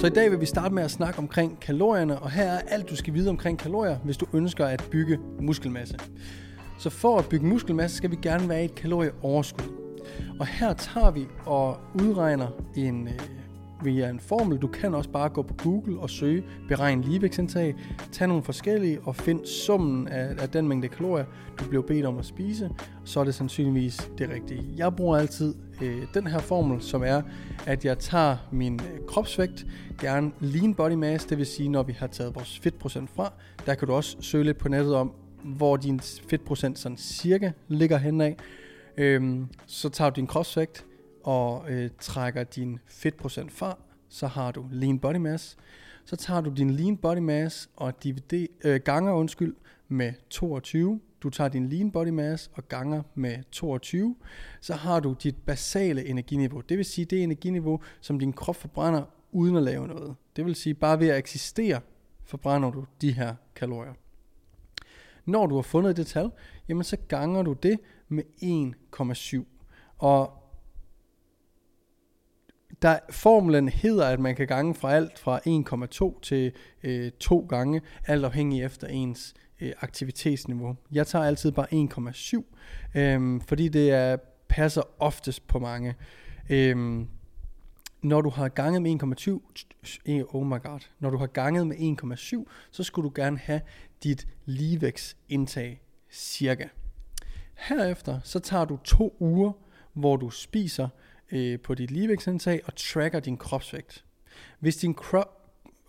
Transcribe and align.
Så 0.00 0.06
i 0.06 0.10
dag 0.10 0.30
vil 0.30 0.40
vi 0.40 0.46
starte 0.46 0.74
med 0.74 0.82
at 0.82 0.90
snakke 0.90 1.18
omkring 1.18 1.60
kalorierne, 1.60 2.18
og 2.18 2.30
her 2.30 2.44
er 2.44 2.60
alt 2.68 2.90
du 2.90 2.96
skal 2.96 3.14
vide 3.14 3.30
omkring 3.30 3.58
kalorier, 3.58 3.96
hvis 4.04 4.16
du 4.16 4.26
ønsker 4.32 4.66
at 4.66 4.88
bygge 4.90 5.18
muskelmasse. 5.40 5.98
Så 6.78 6.90
for 6.90 7.18
at 7.18 7.28
bygge 7.28 7.46
muskelmasse 7.46 7.96
skal 7.96 8.10
vi 8.10 8.16
gerne 8.22 8.48
være 8.48 8.62
i 8.62 8.64
et 8.64 8.74
kalorieoverskud. 8.74 9.64
Og 10.40 10.46
her 10.46 10.72
tager 10.72 11.10
vi 11.10 11.26
og 11.46 11.76
udregner 11.94 12.48
en, 12.76 13.08
øh, 13.08 13.14
via 13.82 14.10
en 14.10 14.20
formel. 14.20 14.58
Du 14.58 14.66
kan 14.66 14.94
også 14.94 15.10
bare 15.10 15.28
gå 15.28 15.42
på 15.42 15.54
Google 15.54 15.98
og 15.98 16.10
søge 16.10 16.44
beregn 16.68 17.02
ligevægtsindtag, 17.02 17.74
tag 18.12 18.28
nogle 18.28 18.42
forskellige 18.42 19.00
og 19.00 19.16
find 19.16 19.46
summen 19.46 20.08
af, 20.08 20.42
af 20.42 20.48
den 20.48 20.68
mængde 20.68 20.88
kalorier, 20.88 21.24
du 21.60 21.68
bliver 21.68 21.82
bedt 21.82 22.06
om 22.06 22.18
at 22.18 22.24
spise. 22.24 22.70
Så 23.04 23.20
er 23.20 23.24
det 23.24 23.34
sandsynligvis 23.34 24.10
det 24.18 24.30
rigtige. 24.30 24.64
Jeg 24.76 24.96
bruger 24.96 25.18
altid 25.18 25.54
øh, 25.82 26.02
den 26.14 26.26
her 26.26 26.38
formel, 26.38 26.82
som 26.82 27.02
er, 27.02 27.22
at 27.66 27.84
jeg 27.84 27.98
tager 27.98 28.36
min 28.52 28.74
øh, 28.74 29.06
kropsvægt, 29.06 29.66
gerne 30.00 30.30
lean 30.40 30.74
body 30.74 30.92
mass, 30.92 31.24
det 31.24 31.38
vil 31.38 31.46
sige, 31.46 31.68
når 31.68 31.82
vi 31.82 31.92
har 31.92 32.06
taget 32.06 32.34
vores 32.34 32.58
fedtprocent 32.58 33.10
fra. 33.10 33.32
Der 33.66 33.74
kan 33.74 33.88
du 33.88 33.94
også 33.94 34.16
søge 34.20 34.44
lidt 34.44 34.58
på 34.58 34.68
nettet 34.68 34.94
om, 34.94 35.12
hvor 35.44 35.76
din 35.76 36.00
fedtprocent 36.00 36.78
sådan 36.78 36.96
cirka 36.96 37.50
ligger 37.68 37.96
henad. 37.96 38.32
Øhm, 38.96 39.46
så 39.66 39.88
tager 39.88 40.10
du 40.10 40.16
din 40.16 40.26
kropsvægt, 40.26 40.84
og 41.26 41.70
øh, 41.70 41.90
trækker 41.98 42.44
din 42.44 42.78
fedtprocent 42.86 43.52
fra, 43.52 43.78
så 44.08 44.26
har 44.26 44.52
du 44.52 44.66
lean 44.70 44.98
body 44.98 45.16
mass. 45.16 45.56
Så 46.04 46.16
tager 46.16 46.40
du 46.40 46.50
din 46.50 46.70
lean 46.70 46.96
body 46.96 47.18
mass 47.18 47.70
og 47.76 48.02
divider, 48.04 48.46
øh, 48.64 48.80
ganger 48.84 49.12
undskyld, 49.12 49.54
med 49.88 50.12
22. 50.30 51.00
Du 51.22 51.30
tager 51.30 51.48
din 51.48 51.68
lean 51.68 51.90
body 51.90 52.08
mass 52.08 52.50
og 52.54 52.68
ganger 52.68 53.02
med 53.14 53.38
22. 53.50 54.16
Så 54.60 54.74
har 54.74 55.00
du 55.00 55.16
dit 55.22 55.36
basale 55.36 56.06
energiniveau. 56.06 56.60
Det 56.60 56.76
vil 56.76 56.84
sige 56.84 57.04
det 57.04 57.22
energiniveau, 57.22 57.80
som 58.00 58.18
din 58.18 58.32
krop 58.32 58.56
forbrænder 58.56 59.02
uden 59.32 59.56
at 59.56 59.62
lave 59.62 59.86
noget. 59.86 60.14
Det 60.36 60.44
vil 60.44 60.54
sige 60.54 60.74
bare 60.74 61.00
ved 61.00 61.08
at 61.08 61.18
eksistere, 61.18 61.80
forbrænder 62.24 62.70
du 62.70 62.84
de 63.00 63.12
her 63.12 63.34
kalorier. 63.54 63.92
Når 65.24 65.46
du 65.46 65.54
har 65.54 65.62
fundet 65.62 65.96
det 65.96 66.06
tal, 66.06 66.30
jamen 66.68 66.84
så 66.84 66.96
ganger 67.08 67.42
du 67.42 67.52
det 67.52 67.80
med 68.08 68.22
1,7. 68.42 69.44
Og 69.98 70.45
der, 72.82 72.98
formlen 73.10 73.68
hedder, 73.68 74.06
at 74.06 74.20
man 74.20 74.36
kan 74.36 74.46
gange 74.46 74.74
fra 74.74 74.92
alt 74.92 75.18
fra 75.18 75.40
1,2 76.14 76.20
til 76.20 76.52
øh, 76.82 77.10
2 77.20 77.46
gange, 77.48 77.80
alt 78.06 78.24
afhængig 78.24 78.62
efter 78.62 78.86
ens 78.86 79.34
øh, 79.60 79.72
aktivitetsniveau. 79.80 80.76
Jeg 80.92 81.06
tager 81.06 81.24
altid 81.24 81.52
bare 81.52 81.66
1,7, 82.94 83.00
øh, 83.00 83.40
fordi 83.48 83.68
det 83.68 83.90
er, 83.90 84.16
passer 84.48 84.82
oftest 84.98 85.46
på 85.46 85.58
mange. 85.58 85.94
Øh, 86.50 87.06
når 88.02 88.20
du 88.20 88.30
har 88.30 88.48
ganget 88.48 88.82
med 88.82 89.02
1,7, 89.02 90.10
øh, 90.12 90.34
oh 90.34 90.46
my 90.46 90.62
god, 90.62 90.80
når 91.00 91.10
du 91.10 91.16
har 91.16 91.26
ganget 91.26 91.66
med 91.66 91.76
1,7, 91.76 92.44
så 92.70 92.82
skulle 92.82 93.08
du 93.08 93.12
gerne 93.14 93.38
have 93.38 93.60
dit 94.02 94.28
ligevægtsindtag 94.44 95.82
cirka. 96.10 96.68
Herefter 97.54 98.20
så 98.24 98.38
tager 98.38 98.64
du 98.64 98.76
to 98.84 99.16
uger, 99.20 99.52
hvor 99.92 100.16
du 100.16 100.30
spiser 100.30 100.88
øh, 101.32 101.60
på 101.60 101.74
dit 101.74 101.90
ligevægtsindtag 101.90 102.60
og 102.66 102.76
tracker 102.76 103.20
din 103.20 103.36
kropsvægt. 103.36 104.04
Hvis 104.58 104.76
din 104.76 104.94
krop 104.94 105.36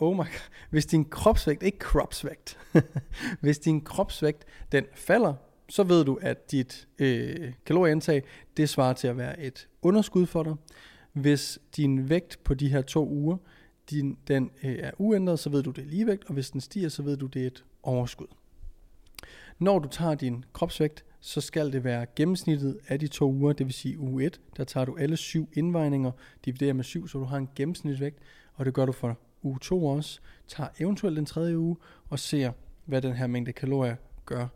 Oh 0.00 0.14
my 0.14 0.18
God. 0.18 0.50
Hvis 0.70 0.86
din 0.86 1.04
kropsvægt, 1.04 1.62
ikke 1.62 1.78
kropsvægt, 1.78 2.58
hvis 3.40 3.58
din 3.58 3.80
kropsvægt 3.80 4.44
den 4.72 4.84
falder, 4.94 5.34
så 5.68 5.82
ved 5.82 6.04
du, 6.04 6.18
at 6.22 6.50
dit 6.50 6.88
øh, 6.98 7.52
kalorieindtag, 7.66 8.22
det 8.56 8.68
svarer 8.68 8.92
til 8.92 9.08
at 9.08 9.16
være 9.16 9.40
et 9.40 9.68
underskud 9.82 10.26
for 10.26 10.42
dig. 10.42 10.54
Hvis 11.12 11.58
din 11.76 12.08
vægt 12.08 12.38
på 12.44 12.54
de 12.54 12.68
her 12.68 12.82
to 12.82 13.08
uger, 13.08 13.36
din, 13.90 14.18
den 14.28 14.50
øh, 14.64 14.78
er 14.78 14.90
uændret, 14.98 15.38
så 15.38 15.50
ved 15.50 15.62
du, 15.62 15.70
det 15.70 15.84
er 15.84 15.88
ligevægt, 15.88 16.24
og 16.24 16.34
hvis 16.34 16.50
den 16.50 16.60
stiger, 16.60 16.88
så 16.88 17.02
ved 17.02 17.16
du, 17.16 17.26
det 17.26 17.42
er 17.42 17.46
et 17.46 17.64
overskud. 17.82 18.26
Når 19.58 19.78
du 19.78 19.88
tager 19.88 20.14
din 20.14 20.44
kropsvægt, 20.52 21.04
så 21.26 21.40
skal 21.40 21.72
det 21.72 21.84
være 21.84 22.06
gennemsnittet 22.16 22.78
af 22.88 22.98
de 22.98 23.08
to 23.08 23.32
uger, 23.32 23.52
det 23.52 23.66
vil 23.66 23.74
sige 23.74 23.98
uge 23.98 24.24
1, 24.24 24.40
der 24.56 24.64
tager 24.64 24.84
du 24.84 24.96
alle 24.96 25.16
syv 25.16 25.48
indvejninger, 25.52 26.10
dividerer 26.44 26.72
med 26.72 26.84
7, 26.84 27.08
så 27.08 27.18
du 27.18 27.24
har 27.24 27.36
en 27.36 27.48
gennemsnitsvægt, 27.56 28.18
og 28.54 28.64
det 28.64 28.74
gør 28.74 28.86
du 28.86 28.92
for 28.92 29.18
uge 29.42 29.58
2 29.62 29.86
også. 29.86 30.20
Tager 30.48 30.68
eventuelt 30.80 31.16
den 31.16 31.26
tredje 31.26 31.58
uge 31.58 31.76
og 32.10 32.18
ser, 32.18 32.52
hvad 32.84 33.02
den 33.02 33.12
her 33.12 33.26
mængde 33.26 33.52
kalorier 33.52 33.96
gør 34.26 34.46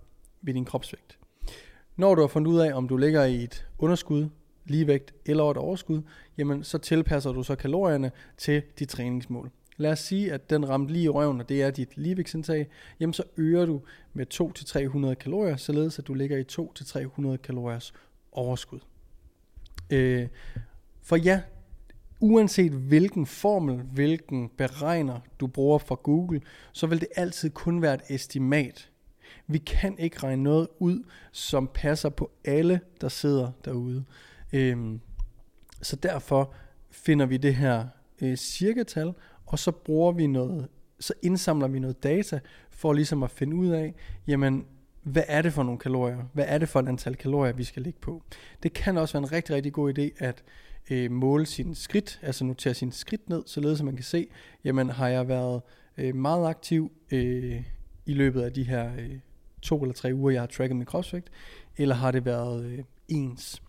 ved 0.42 0.54
din 0.54 0.64
kropsvægt. 0.64 1.18
Når 1.96 2.14
du 2.14 2.20
har 2.20 2.28
fundet 2.28 2.50
ud 2.50 2.58
af, 2.58 2.74
om 2.74 2.88
du 2.88 2.96
ligger 2.96 3.24
i 3.24 3.44
et 3.44 3.66
underskud, 3.78 4.28
ligevægt 4.64 5.14
eller 5.26 5.50
et 5.50 5.56
overskud, 5.56 6.02
jamen 6.38 6.64
så 6.64 6.78
tilpasser 6.78 7.32
du 7.32 7.42
så 7.42 7.54
kalorierne 7.56 8.10
til 8.36 8.62
dit 8.78 8.88
træningsmål. 8.88 9.50
Lad 9.78 9.92
os 9.92 9.98
sige, 9.98 10.32
at 10.32 10.50
den 10.50 10.68
ramte 10.68 10.92
lige 10.92 11.04
i 11.04 11.08
røven, 11.08 11.40
og 11.40 11.48
det 11.48 11.62
er 11.62 11.70
dit 11.70 11.96
ligevægtsindtag, 11.96 12.68
jamen 13.00 13.12
så 13.14 13.22
øger 13.36 13.66
du 13.66 13.80
med 14.12 14.26
2-300 15.10 15.14
kalorier, 15.14 15.56
således 15.56 15.98
at 15.98 16.06
du 16.06 16.14
ligger 16.14 16.38
i 16.38 16.44
2-300 17.32 17.36
kaloriers 17.36 17.94
overskud. 18.32 18.80
Øh, 19.90 20.28
for 21.02 21.16
ja, 21.16 21.40
uanset 22.20 22.72
hvilken 22.72 23.26
formel, 23.26 23.76
hvilken 23.76 24.48
beregner 24.48 25.20
du 25.40 25.46
bruger 25.46 25.78
fra 25.78 25.94
Google, 25.94 26.40
så 26.72 26.86
vil 26.86 27.00
det 27.00 27.08
altid 27.16 27.50
kun 27.50 27.82
være 27.82 27.94
et 27.94 28.02
estimat. 28.08 28.90
Vi 29.46 29.58
kan 29.58 29.98
ikke 29.98 30.18
regne 30.22 30.42
noget 30.42 30.68
ud, 30.78 31.02
som 31.32 31.70
passer 31.74 32.08
på 32.08 32.30
alle, 32.44 32.80
der 33.00 33.08
sidder 33.08 33.52
derude. 33.64 34.04
Øhm, 34.52 35.00
så 35.82 35.96
derfor 35.96 36.54
finder 36.90 37.26
vi 37.26 37.36
det 37.36 37.54
her 37.54 37.86
øh, 38.22 38.36
cirkatal, 38.36 39.12
og 39.48 39.58
så 39.58 39.70
bruger 39.70 40.12
vi 40.12 40.26
noget, 40.26 40.68
så 41.00 41.12
indsamler 41.22 41.68
vi 41.68 41.78
noget 41.78 42.02
data 42.02 42.40
for 42.70 42.92
ligesom 42.92 43.22
at 43.22 43.30
finde 43.30 43.56
ud 43.56 43.68
af, 43.68 43.94
jamen, 44.26 44.66
hvad 45.02 45.22
er 45.28 45.42
det 45.42 45.52
for 45.52 45.62
nogle 45.62 45.78
kalorier? 45.78 46.18
Hvad 46.32 46.44
er 46.48 46.58
det 46.58 46.68
for 46.68 46.80
et 46.80 46.88
antal 46.88 47.16
kalorier, 47.16 47.52
vi 47.52 47.64
skal 47.64 47.82
ligge 47.82 48.00
på? 48.00 48.22
Det 48.62 48.72
kan 48.72 48.98
også 48.98 49.14
være 49.14 49.22
en 49.22 49.32
rigtig, 49.32 49.56
rigtig 49.56 49.72
god 49.72 49.98
idé 49.98 50.24
at 50.24 50.42
øh, 50.90 51.10
måle 51.10 51.46
sin 51.46 51.74
skridt, 51.74 52.20
altså 52.22 52.44
notere 52.44 52.74
sin 52.74 52.92
skridt 52.92 53.28
ned, 53.28 53.42
således 53.46 53.80
at 53.80 53.84
man 53.84 53.94
kan 53.94 54.04
se, 54.04 54.26
jamen 54.64 54.90
har 54.90 55.08
jeg 55.08 55.28
været 55.28 55.62
øh, 55.98 56.14
meget 56.14 56.46
aktiv 56.46 56.92
øh, 57.10 57.62
i 58.06 58.14
løbet 58.14 58.42
af 58.42 58.52
de 58.52 58.62
her 58.62 58.90
øh, 58.98 59.18
to 59.62 59.82
eller 59.82 59.94
tre 59.94 60.14
uger, 60.14 60.30
jeg 60.30 60.42
har 60.42 60.46
tracket 60.46 60.76
min 60.76 60.86
kropsvægt, 60.86 61.30
eller 61.76 61.94
har 61.94 62.10
det 62.10 62.24
været 62.24 62.64
øh, 62.64 62.84
ens? 63.08 63.62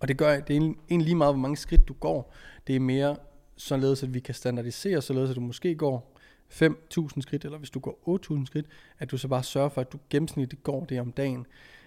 Og 0.00 0.08
det 0.08 0.16
gør, 0.18 0.40
det 0.40 0.56
er 0.56 0.60
egentlig 0.60 1.06
lige 1.06 1.14
meget, 1.14 1.34
hvor 1.34 1.40
mange 1.40 1.56
skridt 1.56 1.88
du 1.88 1.92
går. 1.92 2.34
Det 2.66 2.76
er 2.76 2.80
mere 2.80 3.16
således 3.56 4.02
at 4.02 4.14
vi 4.14 4.20
kan 4.20 4.34
standardisere, 4.34 5.02
således 5.02 5.30
at 5.30 5.36
du 5.36 5.40
måske 5.40 5.74
går 5.74 6.16
5.000 6.52 7.20
skridt, 7.20 7.44
eller 7.44 7.58
hvis 7.58 7.70
du 7.70 7.78
går 7.78 8.18
8.000 8.34 8.46
skridt, 8.46 8.66
at 8.98 9.10
du 9.10 9.18
så 9.18 9.28
bare 9.28 9.42
sørger 9.42 9.68
for, 9.68 9.80
at 9.80 9.92
du 9.92 9.98
gennemsnitligt 10.10 10.62
går 10.62 10.84
det 10.84 11.00
om 11.00 11.12
dagen 11.12 11.46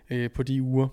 øh, 0.09 0.31
på 0.31 0.43
de 0.43 0.61
uger, 0.61 0.87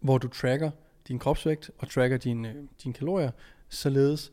hvor 0.00 0.18
du 0.18 0.28
tracker 0.28 0.70
din 1.08 1.18
kropsvægt 1.18 1.70
og 1.78 1.90
tracker 1.90 2.16
dine, 2.16 2.48
øh, 2.48 2.64
dine 2.82 2.94
kalorier, 2.94 3.30
således 3.68 4.32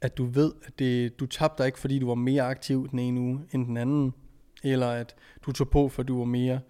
at 0.00 0.18
du 0.18 0.24
ved, 0.24 0.52
at 0.64 0.78
det, 0.78 1.20
du 1.20 1.26
tabte 1.26 1.62
dig 1.62 1.66
ikke, 1.66 1.78
fordi 1.78 1.98
du 1.98 2.06
var 2.06 2.14
mere 2.14 2.42
aktiv 2.42 2.88
den 2.90 2.98
ene 2.98 3.20
uge 3.20 3.40
end 3.52 3.66
den 3.66 3.76
anden, 3.76 4.14
eller 4.62 4.88
at 4.88 5.14
du 5.46 5.52
tog 5.52 5.70
på, 5.70 5.88
for 5.88 6.02
du 6.02 6.18
var 6.18 6.24
mere 6.24 6.60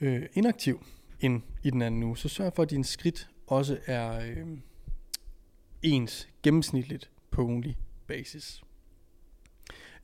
øh, 0.00 0.22
inaktiv 0.32 0.86
end 1.20 1.42
i 1.62 1.70
den 1.70 1.82
anden 1.82 2.02
uge. 2.02 2.16
Så 2.16 2.28
sørg 2.28 2.52
for, 2.52 2.62
at 2.62 2.70
din 2.70 2.84
skridt 2.84 3.30
også 3.46 3.78
er, 3.86 4.20
øh, 4.20 4.46
ens 5.82 6.28
gennemsnitligt 6.42 7.10
på 7.30 7.42
ugenlig 7.42 7.76
basis. 8.06 8.62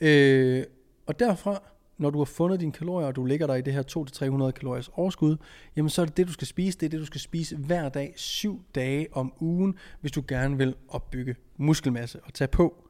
Øh, 0.00 0.64
og 1.06 1.18
derfra, 1.18 1.62
når 1.98 2.10
du 2.10 2.18
har 2.18 2.24
fundet 2.24 2.60
dine 2.60 2.72
kalorier, 2.72 3.06
og 3.06 3.16
du 3.16 3.24
ligger 3.24 3.46
der 3.46 3.54
i 3.54 3.60
det 3.60 3.72
her 3.72 3.82
200-300 4.48 4.50
kaloriers 4.50 4.90
overskud, 4.94 5.36
jamen 5.76 5.88
så 5.88 6.02
er 6.02 6.06
det 6.06 6.16
det, 6.16 6.26
du 6.26 6.32
skal 6.32 6.46
spise. 6.46 6.78
Det 6.78 6.86
er 6.86 6.90
det, 6.90 7.00
du 7.00 7.06
skal 7.06 7.20
spise 7.20 7.56
hver 7.56 7.88
dag, 7.88 8.12
syv 8.16 8.64
dage 8.74 9.06
om 9.12 9.32
ugen, 9.40 9.78
hvis 10.00 10.12
du 10.12 10.24
gerne 10.28 10.58
vil 10.58 10.74
opbygge 10.88 11.36
muskelmasse 11.56 12.20
og 12.24 12.34
tage 12.34 12.48
på. 12.48 12.88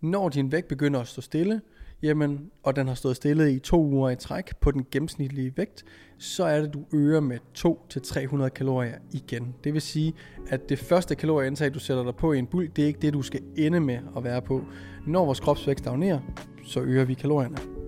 Når 0.00 0.28
din 0.28 0.52
vægt 0.52 0.68
begynder 0.68 1.00
at 1.00 1.08
stå 1.08 1.20
stille, 1.20 1.60
jamen, 2.04 2.50
og 2.62 2.76
den 2.76 2.88
har 2.88 2.94
stået 2.94 3.16
stille 3.16 3.52
i 3.52 3.58
to 3.58 3.84
uger 3.84 4.10
i 4.10 4.16
træk 4.16 4.56
på 4.60 4.70
den 4.70 4.86
gennemsnitlige 4.90 5.52
vægt, 5.56 5.84
så 6.18 6.44
er 6.44 6.60
det, 6.60 6.74
du 6.74 6.84
øger 6.92 7.20
med 7.20 7.38
2-300 7.58 8.48
kalorier 8.48 8.94
igen. 9.12 9.54
Det 9.64 9.74
vil 9.74 9.82
sige, 9.82 10.14
at 10.48 10.68
det 10.68 10.78
første 10.78 11.14
kalorieindtag, 11.14 11.74
du 11.74 11.78
sætter 11.78 12.04
dig 12.04 12.16
på 12.16 12.32
i 12.32 12.38
en 12.38 12.46
bulk, 12.46 12.76
det 12.76 12.82
er 12.82 12.86
ikke 12.86 13.00
det, 13.02 13.12
du 13.12 13.22
skal 13.22 13.40
ende 13.56 13.80
med 13.80 13.98
at 14.16 14.24
være 14.24 14.42
på. 14.42 14.64
Når 15.06 15.24
vores 15.24 15.40
kropsvægt 15.40 15.78
stagnerer, 15.78 16.20
så 16.64 16.80
øger 16.80 17.04
vi 17.04 17.14
kalorierne. 17.14 17.83